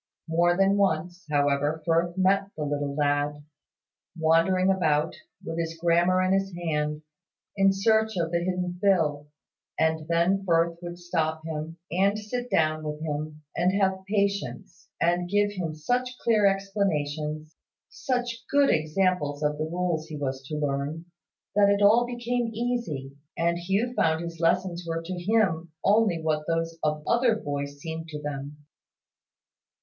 More 0.27 0.57
than 0.57 0.77
once, 0.77 1.27
however, 1.29 1.83
Firth 1.85 2.17
met 2.17 2.49
the 2.57 2.63
little 2.65 2.95
lad, 2.95 3.43
wandering 4.17 4.71
about, 4.71 5.15
with 5.45 5.59
his 5.59 5.77
grammar 5.77 6.23
in 6.23 6.33
his 6.33 6.51
hand, 6.57 7.03
in 7.55 7.71
search 7.71 8.17
of 8.17 8.31
the 8.31 8.39
hidden 8.39 8.79
Phil; 8.81 9.27
and 9.77 10.07
then 10.07 10.43
Firth 10.43 10.79
would 10.81 10.97
stop 10.97 11.45
him, 11.45 11.77
and 11.91 12.17
sit 12.17 12.49
down 12.49 12.83
with 12.83 12.99
him, 13.03 13.43
and 13.55 13.79
have 13.79 14.03
patience, 14.07 14.89
and 14.99 15.29
give 15.29 15.51
him 15.51 15.75
such 15.75 16.17
clear 16.23 16.47
explanations, 16.47 17.55
such 17.87 18.39
good 18.49 18.71
examples 18.71 19.43
of 19.43 19.59
the 19.59 19.65
rules 19.71 20.07
he 20.07 20.17
was 20.17 20.41
to 20.47 20.57
learn, 20.57 21.05
that 21.53 21.69
it 21.69 21.83
all 21.83 22.07
became 22.07 22.49
easy, 22.55 23.15
and 23.37 23.59
Hugh 23.59 23.93
found 23.93 24.23
his 24.23 24.39
lessons 24.39 24.83
were 24.83 25.03
to 25.03 25.13
him 25.13 25.71
only 25.83 26.19
what 26.19 26.47
those 26.47 26.75
of 26.83 27.03
other 27.05 27.35
boys 27.35 27.77
seemed 27.79 28.07
to 28.07 28.19
them. 28.19 28.65